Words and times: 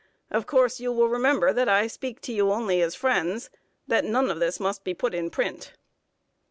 Of 0.31 0.47
course, 0.47 0.79
you 0.79 0.91
will 0.91 1.09
remember 1.09 1.53
that 1.53 1.69
I 1.69 1.85
speak 1.85 2.21
to 2.21 2.33
you 2.33 2.51
only 2.51 2.81
as 2.81 2.95
friends; 2.95 3.51
that 3.87 4.03
none 4.03 4.31
of 4.31 4.39
this 4.39 4.59
must 4.59 4.83
be 4.83 4.95
put 4.95 5.13
in 5.13 5.29
print." 5.29 5.73